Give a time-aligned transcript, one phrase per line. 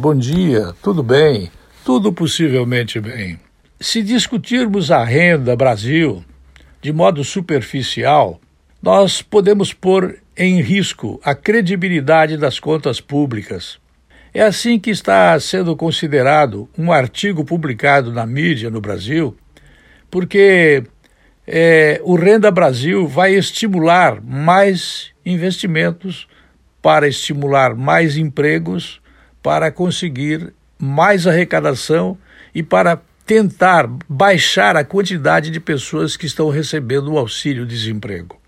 [0.00, 1.50] Bom dia, tudo bem?
[1.84, 3.36] Tudo possivelmente bem.
[3.80, 6.24] Se discutirmos a renda Brasil
[6.80, 8.40] de modo superficial,
[8.80, 13.80] nós podemos pôr em risco a credibilidade das contas públicas.
[14.32, 19.36] É assim que está sendo considerado um artigo publicado na mídia no Brasil,
[20.08, 20.84] porque
[21.44, 26.28] é, o Renda Brasil vai estimular mais investimentos
[26.80, 29.00] para estimular mais empregos
[29.42, 32.16] para conseguir mais arrecadação
[32.54, 38.40] e para tentar baixar a quantidade de pessoas que estão recebendo o auxílio-desemprego.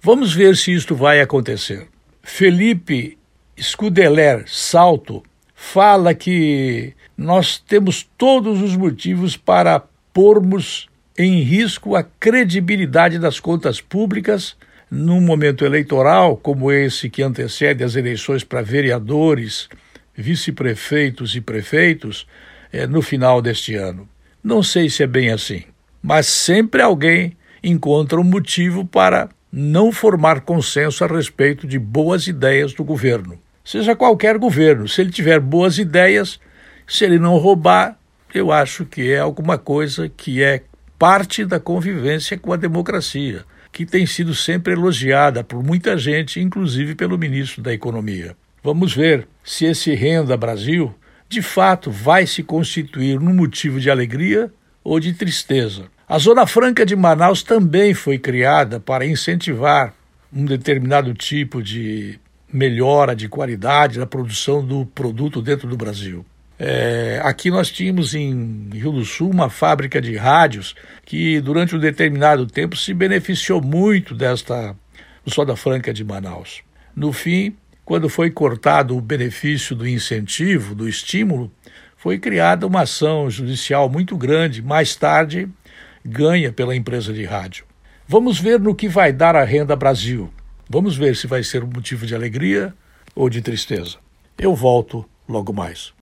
[0.00, 1.88] Vamos ver se isto vai acontecer.
[2.22, 3.18] Felipe
[3.60, 13.18] Scudeler Salto fala que nós temos todos os motivos para pormos em risco a credibilidade
[13.18, 14.56] das contas públicas
[14.88, 19.68] num momento eleitoral como esse que antecede as eleições para vereadores
[20.18, 22.26] vice-prefeitos e prefeitos
[22.72, 24.08] é, no final deste ano.
[24.42, 25.62] Não sei se é bem assim,
[26.02, 32.74] mas sempre alguém encontra um motivo para não formar consenso a respeito de boas ideias
[32.74, 33.38] do governo.
[33.64, 36.40] Seja qualquer governo, se ele tiver boas ideias,
[36.86, 37.98] se ele não roubar,
[38.34, 40.62] eu acho que é alguma coisa que é
[40.98, 46.94] parte da convivência com a democracia, que tem sido sempre elogiada por muita gente, inclusive
[46.94, 48.36] pelo ministro da Economia.
[48.68, 50.94] Vamos ver se esse Renda Brasil
[51.26, 54.52] de fato vai se constituir num motivo de alegria
[54.84, 55.86] ou de tristeza.
[56.06, 59.94] A Zona Franca de Manaus também foi criada para incentivar
[60.30, 62.20] um determinado tipo de
[62.52, 66.22] melhora de qualidade da produção do produto dentro do Brasil.
[66.58, 70.74] É, aqui nós tínhamos em Rio do Sul uma fábrica de rádios
[71.06, 74.76] que durante um determinado tempo se beneficiou muito desta
[75.26, 76.60] Zona Franca de Manaus.
[76.94, 77.56] No fim,
[77.88, 81.50] quando foi cortado o benefício do incentivo, do estímulo,
[81.96, 84.60] foi criada uma ação judicial muito grande.
[84.60, 85.48] Mais tarde,
[86.04, 87.64] ganha pela empresa de rádio.
[88.06, 90.30] Vamos ver no que vai dar a renda Brasil.
[90.68, 92.74] Vamos ver se vai ser um motivo de alegria
[93.16, 93.96] ou de tristeza.
[94.36, 95.94] Eu volto logo mais.